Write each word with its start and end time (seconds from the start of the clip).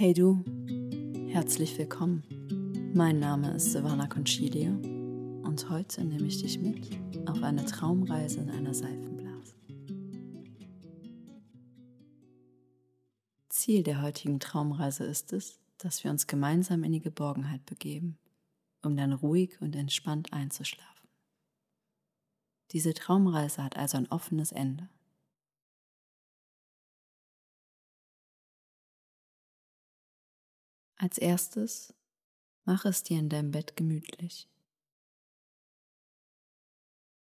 Hey 0.00 0.14
du, 0.14 0.44
herzlich 1.32 1.76
willkommen. 1.76 2.22
Mein 2.94 3.18
Name 3.18 3.54
ist 3.54 3.72
Silvana 3.72 4.06
Concilio 4.06 4.70
und 4.70 5.68
heute 5.70 6.04
nehme 6.04 6.28
ich 6.28 6.40
dich 6.40 6.60
mit 6.60 6.88
auf 7.28 7.42
eine 7.42 7.64
Traumreise 7.64 8.38
in 8.38 8.48
einer 8.48 8.72
Seifenblase. 8.74 9.56
Ziel 13.48 13.82
der 13.82 14.00
heutigen 14.00 14.38
Traumreise 14.38 15.02
ist 15.02 15.32
es, 15.32 15.58
dass 15.78 16.04
wir 16.04 16.12
uns 16.12 16.28
gemeinsam 16.28 16.84
in 16.84 16.92
die 16.92 17.02
Geborgenheit 17.02 17.66
begeben, 17.66 18.18
um 18.84 18.96
dann 18.96 19.12
ruhig 19.12 19.60
und 19.60 19.74
entspannt 19.74 20.32
einzuschlafen. 20.32 21.08
Diese 22.70 22.94
Traumreise 22.94 23.64
hat 23.64 23.76
also 23.76 23.96
ein 23.96 24.06
offenes 24.12 24.52
Ende. 24.52 24.88
Als 30.98 31.16
erstes 31.16 31.94
mach 32.64 32.84
es 32.84 33.04
dir 33.04 33.18
in 33.18 33.28
deinem 33.28 33.52
Bett 33.52 33.76
gemütlich. 33.76 34.48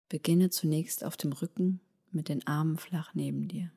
Beginne 0.09 0.51
zunächst 0.51 1.05
auf 1.05 1.17
dem 1.17 1.33
Rücken 1.33 1.81
mit 2.11 2.29
den 2.29 2.45
Armen 2.47 2.79
flach 2.79 3.15
neben 3.15 3.47
dir. 3.47 3.71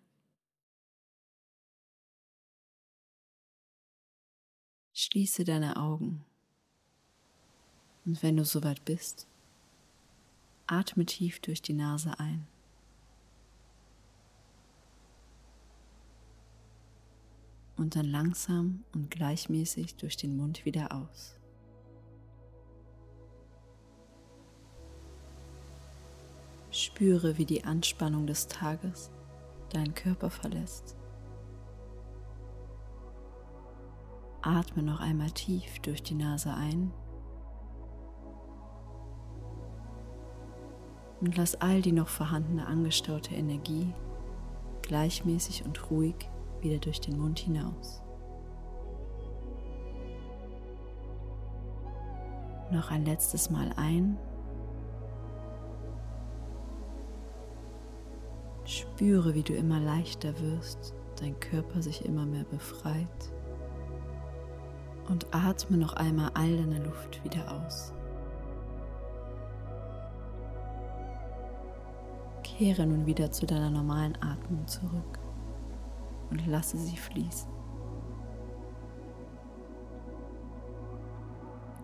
Schließe 4.93 5.43
deine 5.43 5.75
Augen 5.75 6.25
und 8.05 8.21
wenn 8.23 8.37
du 8.37 8.45
soweit 8.45 8.83
bist, 8.85 9.27
atme 10.67 11.05
tief 11.05 11.39
durch 11.39 11.61
die 11.61 11.73
Nase 11.73 12.19
ein. 12.19 12.47
Und 17.83 17.97
dann 17.97 18.05
langsam 18.05 18.85
und 18.93 19.11
gleichmäßig 19.11 19.97
durch 19.97 20.15
den 20.15 20.37
Mund 20.37 20.63
wieder 20.63 20.93
aus. 20.93 21.37
Spüre, 26.71 27.37
wie 27.37 27.45
die 27.45 27.65
Anspannung 27.65 28.25
des 28.25 28.47
Tages 28.47 29.11
deinen 29.69 29.93
Körper 29.93 30.29
verlässt. 30.29 30.95
Atme 34.41 34.81
noch 34.81 35.01
einmal 35.01 35.31
tief 35.31 35.79
durch 35.79 36.01
die 36.01 36.15
Nase 36.15 36.53
ein 36.53 36.93
und 41.19 41.35
lass 41.35 41.55
all 41.55 41.81
die 41.81 41.91
noch 41.91 42.07
vorhandene 42.07 42.65
angestaute 42.65 43.35
Energie 43.35 43.93
gleichmäßig 44.83 45.65
und 45.65 45.91
ruhig 45.91 46.29
wieder 46.63 46.79
durch 46.79 47.01
den 47.01 47.19
Mund 47.19 47.39
hinaus. 47.39 48.01
Noch 52.71 52.89
ein 52.89 53.05
letztes 53.05 53.49
Mal 53.49 53.71
ein. 53.75 54.17
Spüre, 58.65 59.35
wie 59.35 59.43
du 59.43 59.53
immer 59.53 59.79
leichter 59.79 60.33
wirst, 60.39 60.95
dein 61.19 61.39
Körper 61.39 61.81
sich 61.81 62.05
immer 62.05 62.25
mehr 62.25 62.45
befreit. 62.45 63.31
Und 65.09 65.27
atme 65.31 65.77
noch 65.77 65.93
einmal 65.93 66.31
all 66.33 66.57
deine 66.57 66.83
Luft 66.83 67.23
wieder 67.23 67.51
aus. 67.51 67.93
Kehre 72.41 72.87
nun 72.87 73.05
wieder 73.05 73.31
zu 73.31 73.45
deiner 73.45 73.69
normalen 73.69 74.15
Atmung 74.21 74.65
zurück 74.67 75.22
und 76.33 76.47
lasse 76.47 76.77
sie 76.77 76.97
fließen. 76.97 77.51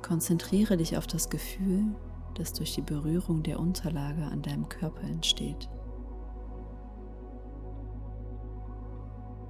Konzentriere 0.02 0.76
dich 0.76 0.98
auf 0.98 1.06
das 1.06 1.30
Gefühl, 1.30 1.96
das 2.34 2.54
durch 2.54 2.74
die 2.74 2.82
Berührung 2.82 3.44
der 3.44 3.60
Unterlage 3.60 4.24
an 4.24 4.42
deinem 4.42 4.68
Körper 4.68 5.04
entsteht. 5.04 5.70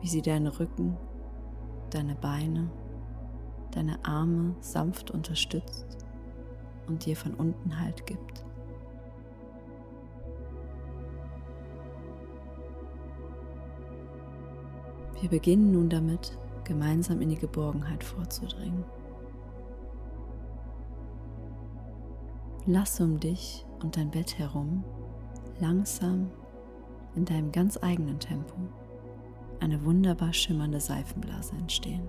Wie 0.01 0.07
sie 0.07 0.21
deinen 0.21 0.47
Rücken, 0.47 0.97
deine 1.91 2.15
Beine, 2.15 2.69
deine 3.71 4.03
Arme 4.03 4.55
sanft 4.59 5.11
unterstützt 5.11 5.97
und 6.87 7.05
dir 7.05 7.15
von 7.15 7.35
unten 7.35 7.79
Halt 7.79 8.05
gibt. 8.05 8.43
Wir 15.21 15.29
beginnen 15.29 15.71
nun 15.71 15.89
damit, 15.89 16.37
gemeinsam 16.63 17.21
in 17.21 17.29
die 17.29 17.37
Geborgenheit 17.37 18.03
vorzudringen. 18.03 18.85
Lasse 22.65 23.03
um 23.03 23.19
dich 23.19 23.65
und 23.81 23.97
dein 23.97 24.11
Bett 24.11 24.37
herum 24.37 24.83
langsam 25.59 26.29
in 27.15 27.25
deinem 27.25 27.51
ganz 27.51 27.77
eigenen 27.81 28.19
Tempo 28.19 28.55
eine 29.59 29.83
wunderbar 29.83 30.31
schimmernde 30.31 30.79
Seifenblase 30.79 31.55
entstehen. 31.55 32.07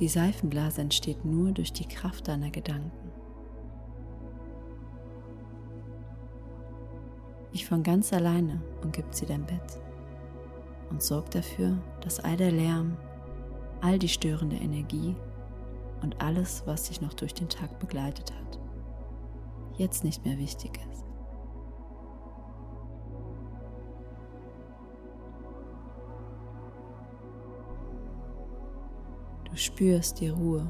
Die 0.00 0.08
Seifenblase 0.08 0.80
entsteht 0.80 1.24
nur 1.24 1.52
durch 1.52 1.72
die 1.72 1.86
Kraft 1.86 2.28
deiner 2.28 2.50
Gedanken. 2.50 3.15
Ich 7.52 7.66
von 7.66 7.82
ganz 7.82 8.12
alleine 8.12 8.60
umgibt 8.82 9.14
sie 9.14 9.26
dein 9.26 9.46
Bett 9.46 9.80
und 10.90 11.02
sorgt 11.02 11.34
dafür, 11.34 11.78
dass 12.00 12.20
all 12.20 12.36
der 12.36 12.52
Lärm, 12.52 12.96
all 13.80 13.98
die 13.98 14.08
störende 14.08 14.56
Energie 14.56 15.16
und 16.02 16.20
alles, 16.20 16.62
was 16.66 16.84
dich 16.84 17.00
noch 17.00 17.14
durch 17.14 17.34
den 17.34 17.48
Tag 17.48 17.78
begleitet 17.78 18.32
hat, 18.32 18.58
jetzt 19.78 20.04
nicht 20.04 20.24
mehr 20.24 20.38
wichtig 20.38 20.78
ist. 20.90 21.04
Du 29.44 29.56
spürst 29.56 30.20
die 30.20 30.28
Ruhe 30.28 30.68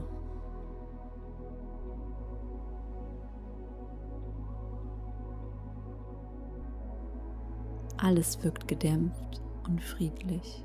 Alles 8.06 8.40
wirkt 8.44 8.68
gedämpft 8.68 9.42
und 9.66 9.82
friedlich, 9.82 10.64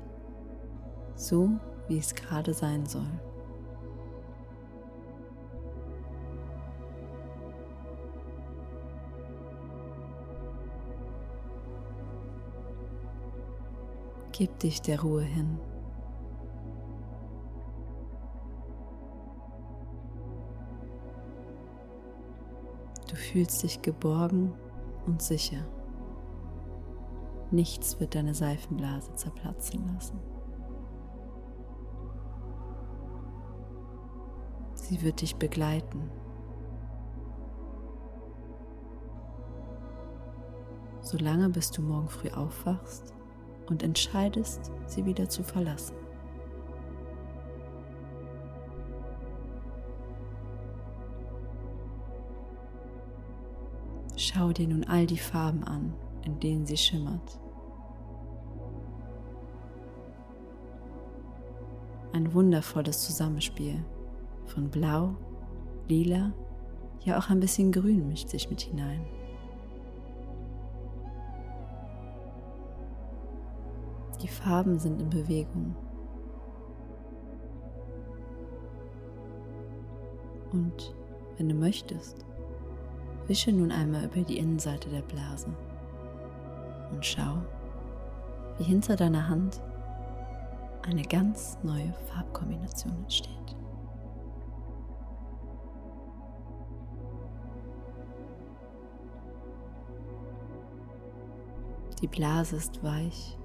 so 1.16 1.50
wie 1.88 1.98
es 1.98 2.14
gerade 2.14 2.54
sein 2.54 2.86
soll. 2.86 3.20
Gib 14.30 14.56
dich 14.60 14.80
der 14.80 15.00
Ruhe 15.00 15.22
hin. 15.22 15.58
Du 23.10 23.16
fühlst 23.16 23.64
dich 23.64 23.82
geborgen 23.82 24.54
und 25.06 25.20
sicher. 25.20 25.66
Nichts 27.52 28.00
wird 28.00 28.14
deine 28.14 28.32
Seifenblase 28.32 29.14
zerplatzen 29.14 29.86
lassen. 29.92 30.18
Sie 34.72 35.02
wird 35.02 35.20
dich 35.20 35.36
begleiten. 35.36 36.10
Solange 41.02 41.50
bis 41.50 41.70
du 41.70 41.82
morgen 41.82 42.08
früh 42.08 42.30
aufwachst 42.30 43.12
und 43.68 43.82
entscheidest, 43.82 44.72
sie 44.86 45.04
wieder 45.04 45.28
zu 45.28 45.44
verlassen. 45.44 45.96
Schau 54.16 54.52
dir 54.52 54.68
nun 54.68 54.84
all 54.84 55.04
die 55.04 55.18
Farben 55.18 55.64
an, 55.64 55.92
in 56.24 56.40
denen 56.40 56.64
sie 56.64 56.78
schimmert. 56.78 57.41
Ein 62.12 62.34
wundervolles 62.34 63.02
Zusammenspiel 63.04 63.82
von 64.44 64.68
Blau, 64.68 65.16
Lila, 65.88 66.32
ja 67.04 67.18
auch 67.18 67.30
ein 67.30 67.40
bisschen 67.40 67.72
Grün 67.72 68.06
mischt 68.06 68.28
sich 68.28 68.50
mit 68.50 68.60
hinein. 68.60 69.04
Die 74.22 74.28
Farben 74.28 74.78
sind 74.78 75.00
in 75.00 75.08
Bewegung. 75.08 75.74
Und 80.52 80.94
wenn 81.38 81.48
du 81.48 81.54
möchtest, 81.54 82.26
wische 83.26 83.52
nun 83.52 83.72
einmal 83.72 84.04
über 84.04 84.20
die 84.20 84.36
Innenseite 84.36 84.90
der 84.90 85.00
Blase 85.00 85.48
und 86.92 87.04
schau, 87.04 87.38
wie 88.58 88.64
hinter 88.64 88.96
deiner 88.96 89.28
Hand 89.28 89.62
eine 90.82 91.02
ganz 91.02 91.58
neue 91.62 91.92
Farbkombination 92.08 92.96
entsteht. 92.98 93.56
Die 102.00 102.08
Blase 102.08 102.56
ist 102.56 102.82
weich, 102.82 103.38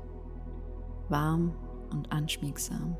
warm 1.09 1.53
und 1.91 2.11
anschmiegsam 2.11 2.97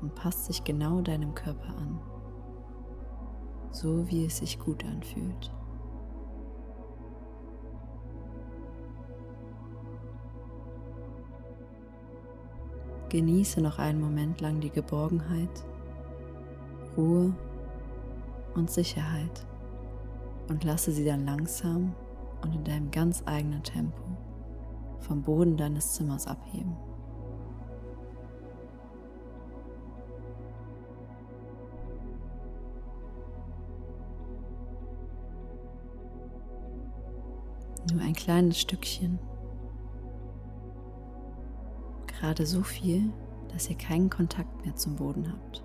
und 0.00 0.14
passt 0.14 0.46
sich 0.46 0.64
genau 0.64 1.02
deinem 1.02 1.34
Körper 1.34 1.68
an, 1.76 2.00
so 3.72 4.08
wie 4.08 4.24
es 4.24 4.38
sich 4.38 4.58
gut 4.58 4.84
anfühlt. 4.84 5.52
Genieße 13.14 13.60
noch 13.60 13.78
einen 13.78 14.00
Moment 14.00 14.40
lang 14.40 14.58
die 14.58 14.70
Geborgenheit, 14.70 15.64
Ruhe 16.96 17.32
und 18.56 18.68
Sicherheit 18.68 19.46
und 20.48 20.64
lasse 20.64 20.90
sie 20.90 21.04
dann 21.04 21.24
langsam 21.24 21.94
und 22.42 22.56
in 22.56 22.64
deinem 22.64 22.90
ganz 22.90 23.22
eigenen 23.24 23.62
Tempo 23.62 24.02
vom 24.98 25.22
Boden 25.22 25.56
deines 25.56 25.92
Zimmers 25.92 26.26
abheben. 26.26 26.76
Nur 37.92 38.02
ein 38.02 38.14
kleines 38.14 38.58
Stückchen. 38.58 39.20
Gerade 42.24 42.46
so 42.46 42.62
viel, 42.62 43.12
dass 43.52 43.68
ihr 43.68 43.76
keinen 43.76 44.08
Kontakt 44.08 44.64
mehr 44.64 44.74
zum 44.74 44.96
Boden 44.96 45.30
habt. 45.30 45.62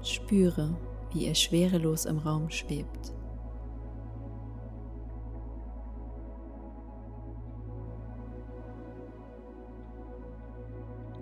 Spüre, 0.00 0.76
wie 1.10 1.26
er 1.26 1.34
schwerelos 1.34 2.04
im 2.04 2.18
Raum 2.18 2.50
schwebt. 2.50 3.12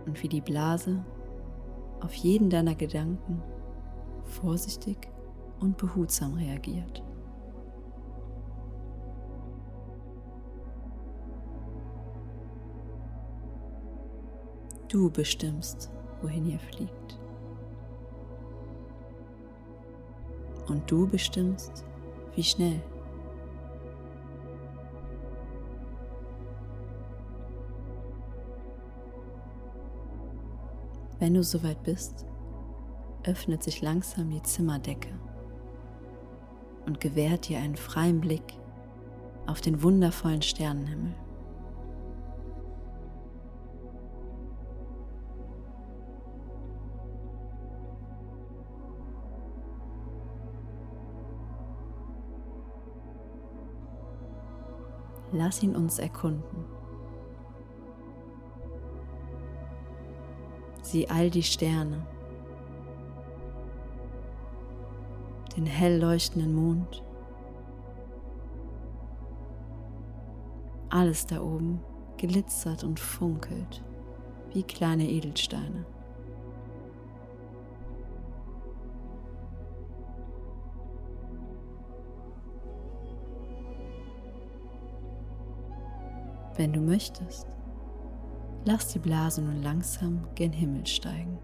Und 0.05 0.23
wie 0.23 0.29
die 0.29 0.43
Blase 0.43 1.03
auf 2.01 2.15
jeden 2.15 2.51
deiner 2.51 2.75
Gedanken 2.75 3.43
vorsichtig 4.25 5.09
und 5.61 5.77
behutsam 5.77 6.35
reagiert. 6.35 7.03
Du 14.89 15.11
bestimmst, 15.11 15.91
wohin 16.23 16.47
ihr 16.51 16.59
fliegt. 16.59 17.19
und 20.69 20.91
du 20.91 21.07
bestimmst, 21.07 21.85
wie 22.35 22.43
schnell. 22.43 22.81
Wenn 31.29 31.35
du 31.35 31.45
soweit 31.45 31.83
bist, 31.83 32.25
öffnet 33.25 33.63
sich 33.63 33.83
langsam 33.83 34.31
die 34.31 34.41
Zimmerdecke 34.41 35.11
und 36.87 37.03
gewährt 37.03 37.51
dir 37.51 37.59
einen 37.59 37.77
freien 37.77 38.19
Blick 38.19 38.55
auf 39.47 39.61
den 39.61 39.83
wundervollen 39.83 40.41
Sternenhimmel. 40.41 41.15
Lass 55.33 55.63
ihn 55.63 55.77
uns 55.77 55.99
erkunden. 55.99 56.78
Sieh 60.91 61.07
all 61.11 61.29
die 61.29 61.43
Sterne, 61.43 62.07
den 65.55 65.67
hell 65.67 66.01
leuchtenden 66.01 66.55
Mond, 66.55 67.05
alles 70.89 71.27
da 71.27 71.43
oben 71.43 71.83
glitzert 72.17 72.85
und 72.85 72.99
funkelt 72.99 73.85
wie 74.55 74.63
kleine 74.63 75.07
Edelsteine. 75.07 75.85
Wenn 86.57 86.73
du 86.73 86.81
möchtest, 86.81 87.47
lass 88.69 88.89
die 88.89 88.99
Blase 88.99 89.41
nun 89.41 89.63
langsam 89.63 90.27
gen 90.35 90.53
Himmel 90.53 90.87
steigen. 90.87 91.39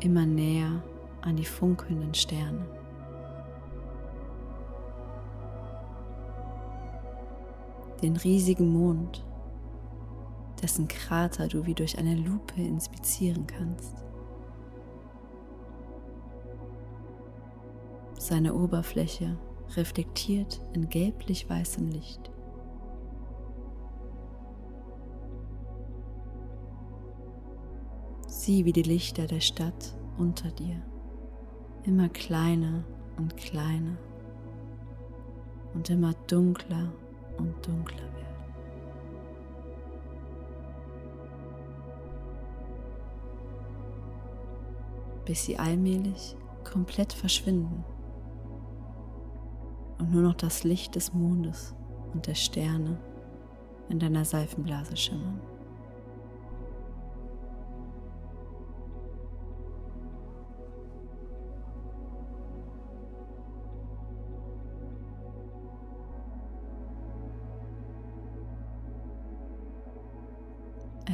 Immer 0.00 0.24
näher 0.24 0.82
an 1.20 1.36
die 1.36 1.44
funkelnden 1.44 2.14
Sterne. 2.14 2.64
Den 8.00 8.16
riesigen 8.16 8.72
Mond, 8.72 9.26
dessen 10.62 10.88
Krater 10.88 11.48
du 11.48 11.66
wie 11.66 11.74
durch 11.74 11.98
eine 11.98 12.14
Lupe 12.14 12.62
inspizieren 12.62 13.46
kannst. 13.46 14.02
Seine 18.18 18.54
Oberfläche 18.54 19.36
reflektiert 19.74 20.60
in 20.72 20.88
gelblich-weißem 20.88 21.88
Licht. 21.88 22.30
Sieh, 28.26 28.64
wie 28.64 28.72
die 28.72 28.82
Lichter 28.82 29.26
der 29.26 29.40
Stadt 29.40 29.96
unter 30.18 30.50
dir 30.50 30.82
immer 31.84 32.08
kleiner 32.08 32.84
und 33.16 33.36
kleiner 33.36 33.96
und 35.74 35.88
immer 35.88 36.14
dunkler 36.26 36.92
und 37.38 37.54
dunkler 37.66 37.98
werden. 37.98 38.14
Bis 45.24 45.44
sie 45.44 45.58
allmählich 45.58 46.36
komplett 46.64 47.12
verschwinden 47.12 47.84
und 49.98 50.12
nur 50.12 50.22
noch 50.22 50.34
das 50.34 50.64
Licht 50.64 50.94
des 50.94 51.12
Mondes 51.12 51.74
und 52.12 52.26
der 52.26 52.34
Sterne 52.34 52.98
in 53.88 53.98
deiner 53.98 54.24
Seifenblase 54.24 54.96
schimmern. 54.96 55.40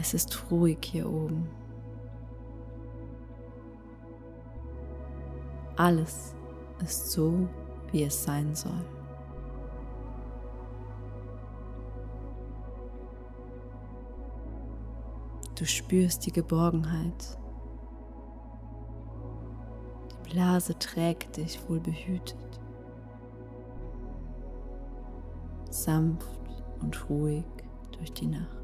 Es 0.01 0.15
ist 0.15 0.51
ruhig 0.51 0.79
hier 0.83 1.09
oben. 1.09 1.49
Alles 5.77 6.35
ist 6.83 7.13
so, 7.13 7.49
wie 7.93 8.05
es 8.05 8.25
sein 8.25 8.55
soll. 8.55 8.85
Du 15.55 15.67
spürst 15.67 16.27
die 16.27 16.33
Geborgenheit. 16.33 17.39
Die 20.11 20.31
Blase 20.31 20.77
trägt 20.79 21.37
dich 21.37 21.61
wohlbehütet. 21.69 22.37
Sanft 25.71 26.27
und 26.81 27.09
ruhig 27.09 27.45
durch 27.93 28.13
die 28.13 28.27
Nacht. 28.27 28.62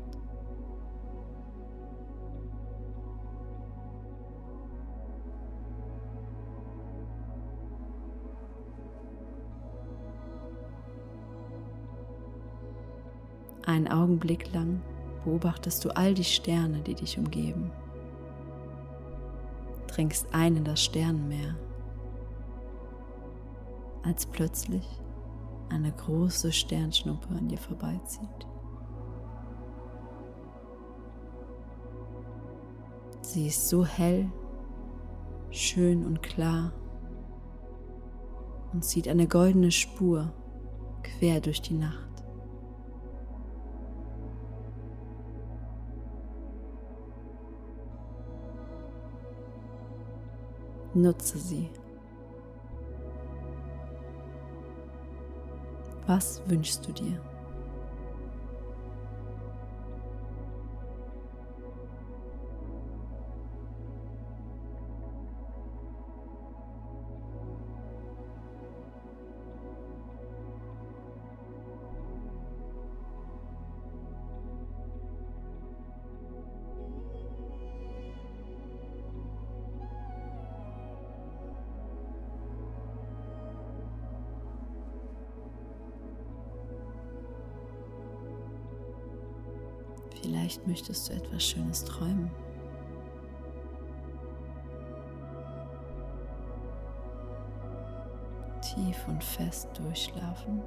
Einen 13.68 13.88
Augenblick 13.88 14.50
lang 14.54 14.80
beobachtest 15.26 15.84
du 15.84 15.94
all 15.94 16.14
die 16.14 16.24
Sterne, 16.24 16.80
die 16.80 16.94
dich 16.94 17.18
umgeben. 17.18 17.70
Dringst 19.88 20.26
ein 20.32 20.56
in 20.56 20.64
das 20.64 20.82
Sternenmeer, 20.82 21.54
als 24.02 24.24
plötzlich 24.24 24.86
eine 25.68 25.92
große 25.92 26.50
Sternschnuppe 26.50 27.28
an 27.28 27.48
dir 27.48 27.58
vorbeizieht. 27.58 28.46
Sie 33.20 33.48
ist 33.48 33.68
so 33.68 33.84
hell, 33.84 34.30
schön 35.50 36.06
und 36.06 36.22
klar 36.22 36.72
und 38.72 38.82
zieht 38.82 39.08
eine 39.08 39.28
goldene 39.28 39.70
Spur 39.70 40.32
quer 41.02 41.42
durch 41.42 41.60
die 41.60 41.74
Nacht. 41.74 42.07
Nutze 50.98 51.38
sie. 51.38 51.70
Was 56.08 56.42
wünschst 56.46 56.88
du 56.88 56.92
dir? 56.92 57.20
Vielleicht 90.28 90.66
möchtest 90.66 91.08
du 91.08 91.14
etwas 91.14 91.42
Schönes 91.42 91.82
träumen. 91.84 92.30
Tief 98.60 99.08
und 99.08 99.24
fest 99.24 99.70
durchschlafen. 99.82 100.60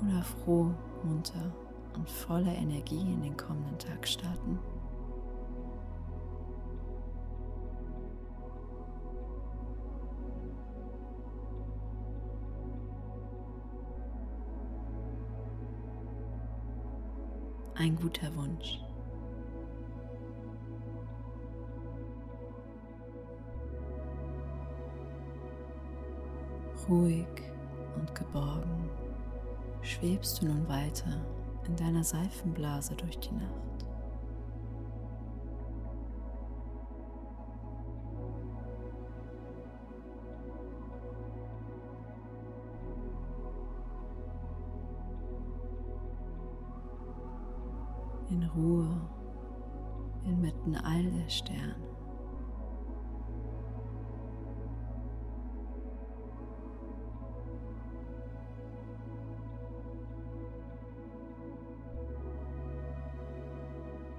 Oder 0.00 0.22
froh, 0.22 0.70
munter 1.02 1.52
und 1.96 2.08
voller 2.08 2.54
Energie 2.54 3.00
in 3.00 3.22
den 3.22 3.36
kommenden 3.36 3.76
Tag 3.78 4.06
starten. 4.06 4.60
Ein 17.80 17.96
guter 17.96 18.28
Wunsch. 18.36 18.78
Ruhig 26.86 27.26
und 27.96 28.14
geborgen 28.14 28.90
schwebst 29.80 30.42
du 30.42 30.46
nun 30.46 30.68
weiter 30.68 31.24
in 31.66 31.76
deiner 31.76 32.04
Seifenblase 32.04 32.94
durch 32.96 33.18
die 33.18 33.32
Nacht. 33.32 33.69
Ruhe 48.56 49.00
inmitten 50.24 50.74
all 50.76 51.04
der 51.04 51.28
Sterne. 51.28 51.76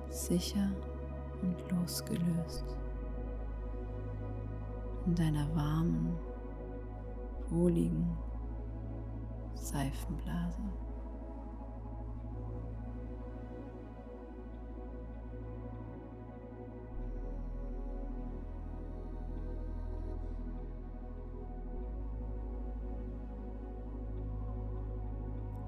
Sicher 0.09 0.69
und 1.41 1.71
losgelöst 1.71 2.77
in 5.05 5.15
deiner 5.15 5.53
warmen, 5.55 6.15
wohligen 7.49 8.17
Seifenblase. 9.55 10.61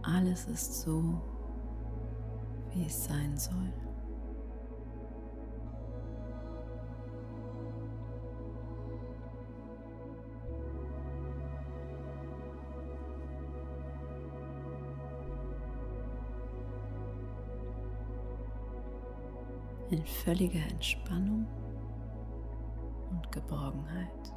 Alles 0.03 0.45
ist 0.47 0.81
so, 0.81 1.01
wie 2.73 2.85
es 2.85 3.05
sein 3.05 3.37
soll. 3.37 3.71
In 19.89 20.03
völliger 20.05 20.59
Entspannung 20.69 21.47
und 23.11 23.31
Geborgenheit. 23.31 24.33